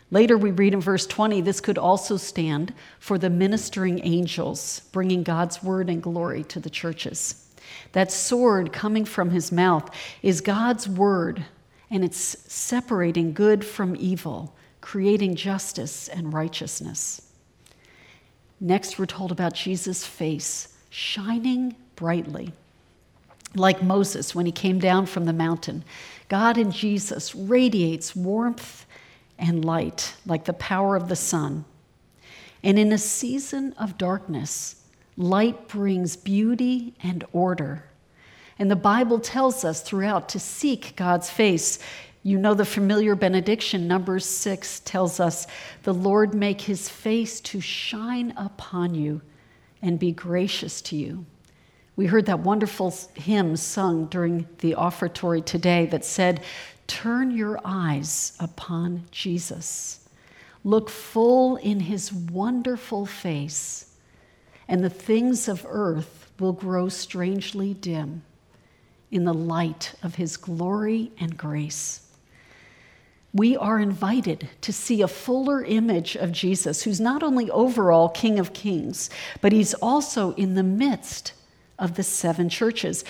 Later, 0.10 0.38
we 0.38 0.52
read 0.52 0.74
in 0.74 0.80
verse 0.80 1.06
20 1.06 1.42
this 1.42 1.60
could 1.60 1.78
also 1.78 2.16
stand 2.16 2.74
for 2.98 3.18
the 3.18 3.30
ministering 3.30 4.00
angels, 4.06 4.84
bringing 4.94 5.22
God's 5.22 5.62
word 5.62 5.90
and 5.90 6.02
glory 6.02 6.46
to 6.46 6.62
the 6.62 6.70
churches. 6.70 7.54
That 7.92 8.10
sword 8.10 8.72
coming 8.72 9.04
from 9.04 9.32
his 9.32 9.52
mouth 9.52 9.94
is 10.24 10.40
God's 10.40 10.88
word, 10.88 11.46
and 11.90 12.06
it's 12.06 12.38
separating 12.54 13.34
good 13.34 13.66
from 13.66 13.98
evil, 14.00 14.56
creating 14.80 15.36
justice 15.36 16.08
and 16.08 16.34
righteousness. 16.34 17.34
Next, 18.62 18.98
we're 18.98 19.08
told 19.08 19.34
about 19.34 19.56
Jesus' 19.56 20.06
face 20.06 20.70
shining 20.90 21.76
brightly. 21.98 22.54
Like 23.56 23.84
Moses 23.84 24.34
when 24.34 24.46
he 24.46 24.52
came 24.52 24.80
down 24.80 25.06
from 25.06 25.26
the 25.26 25.34
mountain, 25.34 25.84
God 26.30 26.58
in 26.58 26.72
Jesus 26.72 27.36
radiates 27.36 28.16
warmth 28.16 28.86
and 29.38 29.66
light, 29.66 30.16
like 30.26 30.46
the 30.46 30.54
power 30.54 30.96
of 30.96 31.10
the 31.10 31.16
sun. 31.16 31.66
And 32.64 32.78
in 32.78 32.94
a 32.94 32.98
season 32.98 33.74
of 33.74 33.98
darkness, 33.98 34.84
light 35.18 35.68
brings 35.68 36.16
beauty 36.16 36.94
and 37.02 37.26
order. 37.34 37.86
And 38.60 38.70
the 38.70 38.76
Bible 38.76 39.20
tells 39.20 39.66
us 39.66 39.82
throughout 39.82 40.30
to 40.30 40.40
seek 40.40 40.96
God's 40.96 41.30
face. 41.30 41.80
You 42.24 42.38
know 42.38 42.54
the 42.54 42.66
familiar 42.66 43.16
benediction, 43.16 43.88
Numbers 43.88 44.26
6 44.26 44.82
tells 44.82 45.20
us, 45.20 45.48
The 45.84 45.94
Lord 45.94 46.36
make 46.36 46.62
his 46.62 46.88
face 46.88 47.42
to 47.42 47.60
shine 47.60 48.34
upon 48.38 48.94
you 48.94 49.22
and 49.82 49.98
be 49.98 50.12
gracious 50.12 50.82
to 50.84 50.96
you. 50.96 51.26
We 52.02 52.08
heard 52.08 52.26
that 52.26 52.40
wonderful 52.40 52.92
hymn 53.14 53.56
sung 53.56 54.08
during 54.08 54.48
the 54.58 54.74
offertory 54.74 55.44
today 55.44 55.86
that 55.92 56.04
said, 56.04 56.42
Turn 56.88 57.30
your 57.30 57.60
eyes 57.64 58.36
upon 58.40 59.04
Jesus. 59.12 60.10
Look 60.64 60.90
full 60.90 61.58
in 61.58 61.82
his 61.82 62.12
wonderful 62.12 63.06
face, 63.06 63.94
and 64.68 64.84
the 64.84 64.90
things 64.90 65.48
of 65.48 65.64
earth 65.70 66.32
will 66.40 66.54
grow 66.54 66.90
strangely 66.90 67.76
dim 67.76 68.24
in 69.12 69.26
the 69.26 69.36
light 69.36 69.94
of 70.02 70.16
his 70.16 70.38
glory 70.38 71.12
and 71.20 71.38
grace. 71.38 72.08
We 73.32 73.56
are 73.56 73.78
invited 73.78 74.50
to 74.62 74.74
see 74.74 75.04
a 75.04 75.08
fuller 75.08 75.64
image 75.64 76.16
of 76.16 76.32
Jesus, 76.32 76.82
who's 76.82 77.00
not 77.00 77.22
only 77.22 77.52
overall 77.52 78.10
King 78.10 78.40
of 78.40 78.54
Kings, 78.54 79.12
but 79.40 79.52
he's 79.52 79.76
also 79.76 80.34
in 80.34 80.56
the 80.56 80.64
midst 80.64 81.34
of 81.82 81.96
the 81.96 82.04
seven 82.04 82.48
churches, 82.48 83.04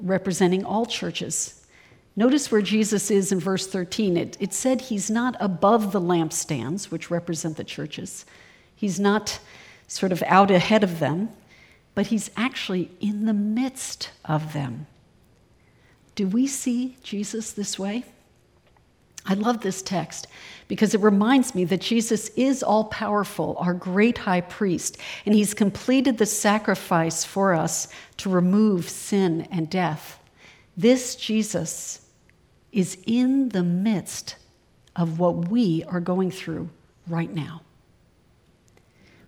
representing 0.00 0.64
all 0.64 0.86
churches. 0.86 1.66
Notice 2.16 2.50
where 2.50 2.62
Jesus 2.62 3.10
is 3.10 3.32
in 3.32 3.40
verse 3.40 3.66
13. 3.66 4.16
It, 4.16 4.36
it 4.40 4.54
said 4.54 4.80
he's 4.80 5.10
not 5.10 5.36
above 5.40 5.92
the 5.92 6.00
lampstands, 6.00 6.90
which 6.90 7.10
represent 7.10 7.56
the 7.56 7.64
churches. 7.64 8.24
He's 8.74 9.00
not 9.00 9.40
sort 9.88 10.12
of 10.12 10.22
out 10.26 10.50
ahead 10.50 10.84
of 10.84 10.98
them, 10.98 11.30
but 11.94 12.06
he's 12.06 12.30
actually 12.36 12.90
in 13.00 13.26
the 13.26 13.34
midst 13.34 14.10
of 14.24 14.52
them. 14.52 14.86
Do 16.14 16.26
we 16.26 16.46
see 16.46 16.96
Jesus 17.02 17.52
this 17.52 17.78
way? 17.78 18.04
I 19.24 19.34
love 19.34 19.60
this 19.60 19.82
text 19.82 20.26
because 20.68 20.94
it 20.94 21.00
reminds 21.00 21.54
me 21.54 21.64
that 21.66 21.80
Jesus 21.80 22.28
is 22.30 22.62
all 22.62 22.84
powerful, 22.84 23.56
our 23.58 23.74
great 23.74 24.18
high 24.18 24.40
priest, 24.40 24.98
and 25.24 25.34
he's 25.34 25.54
completed 25.54 26.18
the 26.18 26.26
sacrifice 26.26 27.24
for 27.24 27.54
us 27.54 27.88
to 28.18 28.30
remove 28.30 28.88
sin 28.88 29.46
and 29.50 29.70
death. 29.70 30.18
This 30.76 31.14
Jesus 31.14 32.06
is 32.72 32.98
in 33.06 33.50
the 33.50 33.62
midst 33.62 34.36
of 34.96 35.18
what 35.18 35.48
we 35.48 35.84
are 35.84 36.00
going 36.00 36.30
through 36.30 36.68
right 37.06 37.32
now. 37.32 37.62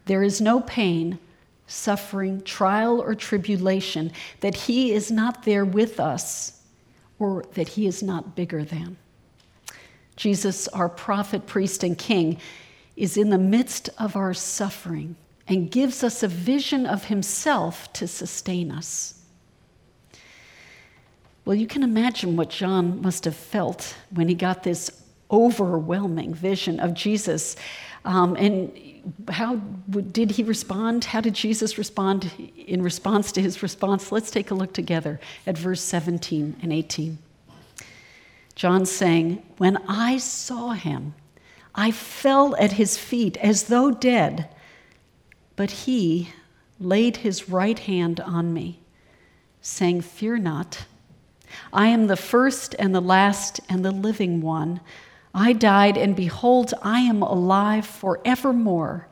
There 0.06 0.22
is 0.22 0.40
no 0.40 0.60
pain, 0.60 1.18
suffering, 1.66 2.42
trial, 2.42 3.00
or 3.00 3.14
tribulation 3.14 4.12
that 4.40 4.54
he 4.54 4.92
is 4.92 5.10
not 5.10 5.44
there 5.44 5.64
with 5.64 6.00
us 6.00 6.62
or 7.18 7.44
that 7.54 7.68
he 7.68 7.86
is 7.86 8.02
not 8.02 8.34
bigger 8.34 8.64
than. 8.64 8.96
Jesus, 10.16 10.68
our 10.68 10.88
prophet, 10.88 11.46
priest, 11.46 11.82
and 11.82 11.98
king, 11.98 12.38
is 12.96 13.16
in 13.16 13.30
the 13.30 13.38
midst 13.38 13.90
of 13.98 14.16
our 14.16 14.34
suffering 14.34 15.16
and 15.46 15.70
gives 15.70 16.02
us 16.02 16.22
a 16.22 16.28
vision 16.28 16.86
of 16.86 17.04
himself 17.04 17.92
to 17.94 18.06
sustain 18.06 18.70
us. 18.70 19.20
Well, 21.44 21.54
you 21.54 21.66
can 21.66 21.82
imagine 21.82 22.36
what 22.36 22.48
John 22.48 23.02
must 23.02 23.24
have 23.26 23.36
felt 23.36 23.94
when 24.10 24.28
he 24.28 24.34
got 24.34 24.62
this 24.62 25.02
overwhelming 25.30 26.32
vision 26.32 26.80
of 26.80 26.94
Jesus. 26.94 27.56
Um, 28.04 28.36
and 28.36 28.72
how 29.28 29.56
did 29.56 30.30
he 30.30 30.42
respond? 30.42 31.04
How 31.04 31.20
did 31.20 31.34
Jesus 31.34 31.76
respond 31.76 32.30
in 32.56 32.80
response 32.80 33.32
to 33.32 33.42
his 33.42 33.62
response? 33.62 34.10
Let's 34.10 34.30
take 34.30 34.50
a 34.50 34.54
look 34.54 34.72
together 34.72 35.20
at 35.46 35.58
verse 35.58 35.82
17 35.82 36.56
and 36.62 36.72
18. 36.72 37.18
John 38.54 38.86
saying, 38.86 39.42
When 39.58 39.76
I 39.88 40.18
saw 40.18 40.70
him, 40.70 41.14
I 41.74 41.90
fell 41.90 42.54
at 42.56 42.72
his 42.72 42.96
feet 42.96 43.36
as 43.38 43.64
though 43.64 43.90
dead, 43.90 44.48
but 45.56 45.70
he 45.70 46.30
laid 46.78 47.18
his 47.18 47.48
right 47.48 47.78
hand 47.78 48.20
on 48.20 48.52
me, 48.52 48.80
saying, 49.60 50.02
Fear 50.02 50.38
not. 50.38 50.86
I 51.72 51.88
am 51.88 52.06
the 52.06 52.16
first 52.16 52.74
and 52.78 52.94
the 52.94 53.00
last 53.00 53.60
and 53.68 53.84
the 53.84 53.90
living 53.90 54.40
one. 54.40 54.80
I 55.34 55.52
died, 55.52 55.96
and 55.96 56.14
behold, 56.14 56.74
I 56.82 57.00
am 57.00 57.22
alive 57.22 57.86
forevermore, 57.86 59.08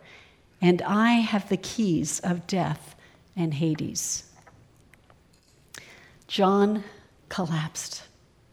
and 0.60 0.80
I 0.82 1.14
have 1.14 1.48
the 1.48 1.56
keys 1.56 2.20
of 2.20 2.46
death 2.46 2.94
and 3.36 3.54
Hades. 3.54 4.24
John 6.28 6.84
collapsed. 7.28 8.04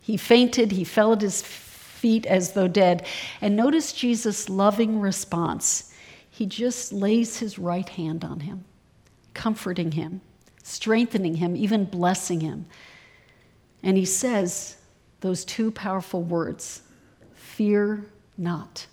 He 0.02 0.18
fainted, 0.18 0.72
he 0.72 0.84
fell 0.84 1.14
at 1.14 1.22
his 1.22 1.42
feet 1.42 2.26
as 2.26 2.54
though 2.54 2.68
dead. 2.68 3.06
And 3.42 3.56
notice 3.56 3.92
Jesus' 3.94 4.50
loving 4.50 5.00
response. 5.00 5.94
He 6.30 6.46
just 6.46 6.94
lays 6.94 7.38
his 7.38 7.60
right 7.60 7.88
hand 7.88 8.24
on 8.24 8.40
him, 8.40 8.64
comforting 9.34 9.92
him, 9.92 10.22
strengthening 10.64 11.36
him, 11.36 11.56
even 11.56 11.86
blessing 11.86 12.40
him. 12.40 12.66
And 13.84 13.98
he 13.98 14.06
says 14.06 14.78
those 15.20 15.44
two 15.44 15.72
powerful 15.72 16.24
words 16.24 16.82
fear 17.34 18.06
not. 18.38 18.88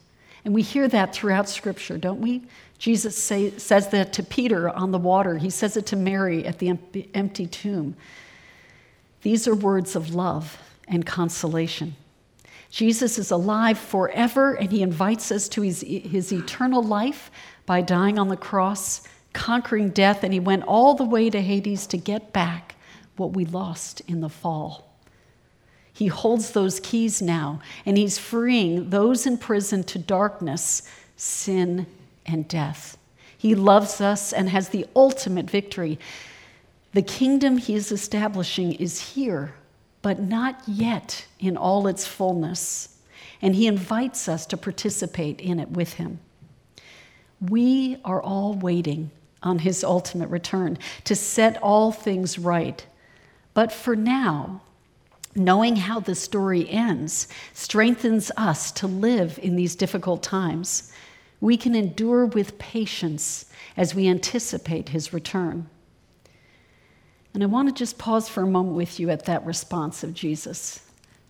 And 0.45 0.55
we 0.55 0.63
hear 0.63 0.89
that 0.89 1.15
throughout 1.15 1.49
Scripture, 1.49 1.99
don't 1.99 2.21
we? 2.21 2.43
Jesus 2.79 3.17
say, 3.17 3.51
says 3.59 3.89
that 3.89 4.13
to 4.15 4.23
Peter 4.23 4.69
on 4.69 4.91
the 4.91 4.99
water, 4.99 5.39
he 5.39 5.51
says 5.51 5.77
it 5.77 5.87
to 5.87 5.97
Mary 5.97 6.45
at 6.45 6.59
the 6.59 6.79
empty 7.15 7.47
tomb. 7.47 7.97
These 9.23 9.49
are 9.49 9.55
words 9.55 9.97
of 9.97 10.15
love 10.15 10.59
and 10.89 11.05
consolation. 11.05 11.97
Jesus 12.71 13.19
is 13.19 13.31
alive 13.31 13.79
forever, 13.79 14.55
and 14.55 14.71
he 14.71 14.83
invites 14.83 15.31
us 15.31 15.49
to 15.51 15.63
his, 15.63 15.81
his 15.81 16.33
eternal 16.33 16.83
life 16.83 17.31
by 17.65 17.81
dying 17.81 18.19
on 18.19 18.29
the 18.29 18.37
cross, 18.37 19.03
conquering 19.33 19.91
death, 19.91 20.25
and 20.25 20.33
he 20.33 20.41
went 20.41 20.65
all 20.65 20.95
the 20.95 21.05
way 21.05 21.31
to 21.31 21.41
Hades 21.41 21.87
to 21.89 21.97
get 21.97 22.33
back 22.33 22.75
what 23.17 23.33
we 23.33 23.45
lost 23.45 24.03
in 24.03 24.21
the 24.21 24.29
fall. 24.29 24.95
He 25.93 26.09
holds 26.09 26.51
those 26.51 26.81
keys 26.81 27.23
now, 27.23 27.61
and 27.87 27.97
he's 27.97 28.19
freeing 28.19 28.91
those 28.91 29.27
in 29.27 29.39
prison 29.39 29.83
to 29.85 29.99
darkness, 29.99 30.83
sin, 31.17 31.87
and 32.27 32.47
death. 32.47 32.99
He 33.39 33.55
loves 33.55 34.01
us 34.01 34.33
and 34.33 34.51
has 34.51 34.69
the 34.69 34.87
ultimate 34.95 35.49
victory. 35.49 35.99
The 36.93 37.03
kingdom 37.03 37.57
he 37.57 37.75
is 37.75 37.93
establishing 37.93 38.75
is 38.75 39.15
here 39.15 39.55
but 40.07 40.21
not 40.21 40.63
yet 40.69 41.27
in 41.41 41.57
all 41.57 41.89
its 41.89 42.07
fullness. 42.07 42.97
And 43.43 43.57
he 43.57 43.67
invites 43.67 44.29
us 44.29 44.47
to 44.47 44.57
participate 44.57 45.41
in 45.41 45.59
it 45.59 45.69
with 45.73 45.95
him. 45.95 46.21
We 47.41 47.97
are 48.05 48.23
all 48.23 48.55
waiting 48.55 49.11
on 49.43 49.59
his 49.59 49.83
ultimate 49.83 50.29
return 50.29 50.79
to 51.07 51.17
set 51.17 51.61
all 51.61 51.91
things 51.91 52.39
right. 52.39 52.87
But 53.53 53.73
for 53.73 53.97
now, 53.97 54.63
knowing 55.35 55.75
how 55.75 55.99
the 55.99 56.15
story 56.15 56.71
ends 56.71 57.27
strengthens 57.53 58.31
us 58.37 58.71
to 58.71 58.87
live 58.87 59.41
in 59.43 59.57
these 59.57 59.75
difficult 59.75 60.23
times. 60.23 60.93
We 61.41 61.57
can 61.57 61.75
endure 61.75 62.27
with 62.27 62.61
patience 62.61 63.47
as 63.77 63.93
we 63.93 64.07
anticipate 64.07 64.91
his 64.91 65.13
return. 65.13 65.69
And 67.37 67.43
I 67.43 67.49
want 67.49 67.69
to 67.69 67.75
just 67.75 67.99
pause 67.99 68.31
for 68.31 68.45
a 68.45 68.47
moment 68.47 68.77
with 68.77 68.99
you 68.99 69.11
at 69.11 69.27
that 69.27 69.45
response 69.45 70.03
of 70.03 70.15
Jesus 70.15 70.81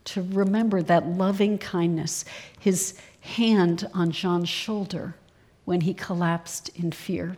to 0.05 0.23
remember 0.23 0.81
that 0.81 1.09
loving 1.09 1.59
kindness, 1.59 2.25
his 2.61 2.95
hand 3.23 3.91
on 3.93 4.13
John's 4.13 4.49
shoulder 4.49 5.17
when 5.65 5.81
he 5.81 5.93
collapsed 5.93 6.69
in 6.77 6.93
fear. 6.93 7.37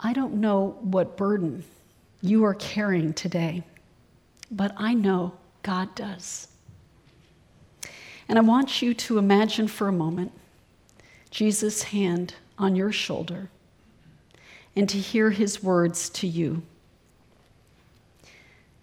I 0.00 0.12
don't 0.12 0.40
know 0.40 0.78
what 0.80 1.16
burden 1.16 1.62
you 2.22 2.42
are 2.44 2.54
carrying 2.54 3.12
today, 3.12 3.62
but 4.50 4.74
I 4.76 4.94
know 4.94 5.34
God 5.62 5.94
does. 5.94 6.48
And 8.28 8.36
I 8.36 8.42
want 8.42 8.82
you 8.82 8.94
to 8.94 9.18
imagine 9.18 9.68
for 9.68 9.86
a 9.86 9.92
moment 9.92 10.32
Jesus' 11.30 11.84
hand 11.84 12.34
on 12.58 12.74
your 12.74 12.90
shoulder 12.90 13.48
and 14.76 14.88
to 14.88 14.98
hear 14.98 15.30
his 15.30 15.62
words 15.62 16.08
to 16.10 16.26
you. 16.26 16.62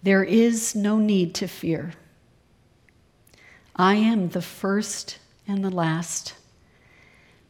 There 0.02 0.22
is 0.22 0.74
no 0.74 0.98
need 0.98 1.34
to 1.36 1.48
fear. 1.48 1.92
I 3.74 3.94
am 3.94 4.30
the 4.30 4.42
first 4.42 5.18
and 5.46 5.64
the 5.64 5.70
last, 5.70 6.34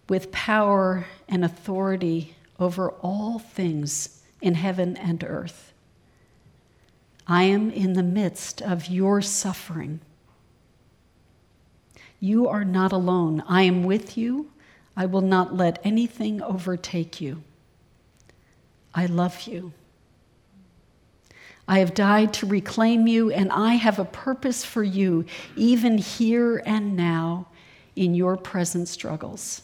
with 0.08 0.32
power 0.32 1.06
and 1.28 1.44
authority 1.44 2.36
over 2.58 2.90
all 3.02 3.38
things 3.38 4.22
in 4.40 4.54
heaven 4.54 4.96
and 4.96 5.22
earth. 5.24 5.72
I 7.26 7.44
am 7.44 7.70
in 7.70 7.92
the 7.92 8.02
midst 8.02 8.62
of 8.62 8.88
your 8.88 9.20
suffering. 9.20 10.00
You 12.20 12.48
are 12.48 12.64
not 12.64 12.92
alone. 12.92 13.42
I 13.46 13.62
am 13.62 13.84
with 13.84 14.16
you. 14.16 14.50
I 14.96 15.06
will 15.06 15.20
not 15.20 15.54
let 15.54 15.78
anything 15.84 16.42
overtake 16.42 17.20
you. 17.20 17.42
I 18.98 19.06
love 19.06 19.42
you. 19.42 19.72
I 21.68 21.78
have 21.78 21.94
died 21.94 22.34
to 22.34 22.46
reclaim 22.46 23.06
you, 23.06 23.30
and 23.30 23.52
I 23.52 23.74
have 23.74 24.00
a 24.00 24.04
purpose 24.04 24.64
for 24.64 24.82
you, 24.82 25.24
even 25.54 25.98
here 25.98 26.60
and 26.66 26.96
now 26.96 27.46
in 27.94 28.16
your 28.16 28.36
present 28.36 28.88
struggles. 28.88 29.62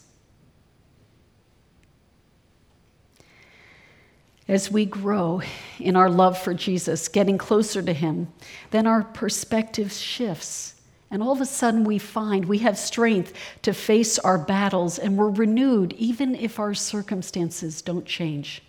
As 4.46 4.70
we 4.70 4.86
grow 4.86 5.42
in 5.80 5.96
our 5.96 6.08
love 6.08 6.38
for 6.38 6.54
Jesus, 6.54 7.08
getting 7.08 7.36
closer 7.36 7.82
to 7.82 7.92
Him, 7.92 8.32
then 8.70 8.86
our 8.86 9.02
perspective 9.02 9.90
shifts. 9.90 10.80
And 11.10 11.24
all 11.24 11.32
of 11.32 11.40
a 11.40 11.46
sudden, 11.46 11.82
we 11.82 11.98
find 11.98 12.44
we 12.44 12.58
have 12.58 12.78
strength 12.78 13.32
to 13.62 13.74
face 13.74 14.16
our 14.16 14.38
battles 14.38 14.96
and 14.96 15.16
we're 15.16 15.30
renewed 15.30 15.92
even 15.94 16.36
if 16.36 16.60
our 16.60 16.72
circumstances 16.72 17.82
don't 17.82 18.06
change. 18.06 18.62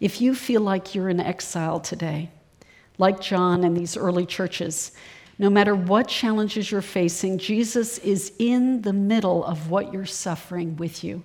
If 0.00 0.20
you 0.20 0.34
feel 0.34 0.60
like 0.60 0.94
you're 0.94 1.08
in 1.08 1.20
exile 1.20 1.80
today, 1.80 2.30
like 2.98 3.20
John 3.20 3.64
and 3.64 3.76
these 3.76 3.96
early 3.96 4.26
churches, 4.26 4.92
no 5.38 5.50
matter 5.50 5.74
what 5.74 6.08
challenges 6.08 6.70
you're 6.70 6.82
facing, 6.82 7.38
Jesus 7.38 7.98
is 7.98 8.32
in 8.38 8.82
the 8.82 8.92
middle 8.92 9.44
of 9.44 9.70
what 9.70 9.92
you're 9.92 10.06
suffering 10.06 10.76
with 10.76 11.04
you. 11.04 11.22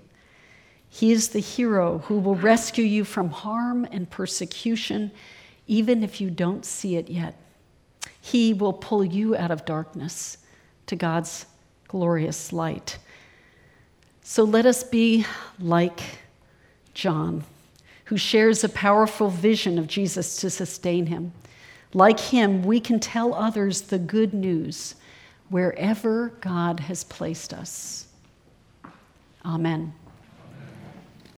He 0.89 1.11
is 1.13 1.29
the 1.29 1.39
hero 1.39 1.99
who 1.99 2.19
will 2.19 2.35
rescue 2.35 2.83
you 2.83 3.05
from 3.05 3.29
harm 3.29 3.87
and 3.91 4.09
persecution, 4.09 5.11
even 5.65 6.03
if 6.03 6.19
you 6.19 6.29
don't 6.29 6.65
see 6.65 6.97
it 6.97 7.09
yet. 7.09 7.35
He 8.19 8.53
will 8.53 8.73
pull 8.73 9.03
you 9.03 9.35
out 9.35 9.51
of 9.51 9.63
darkness 9.63 10.37
to 10.87 10.97
God's 10.97 11.45
glorious 11.87 12.51
light. 12.51 12.97
So 14.21 14.43
let 14.43 14.65
us 14.65 14.83
be 14.83 15.25
like 15.59 16.01
John, 16.93 17.45
who 18.11 18.17
shares 18.17 18.61
a 18.61 18.67
powerful 18.67 19.29
vision 19.29 19.79
of 19.79 19.87
Jesus 19.87 20.35
to 20.35 20.49
sustain 20.49 21.05
him. 21.05 21.31
Like 21.93 22.19
him, 22.19 22.61
we 22.61 22.81
can 22.81 22.99
tell 22.99 23.33
others 23.33 23.83
the 23.83 23.99
good 23.99 24.33
news 24.33 24.95
wherever 25.47 26.33
God 26.41 26.81
has 26.81 27.05
placed 27.05 27.53
us. 27.53 28.07
Amen. 29.45 29.93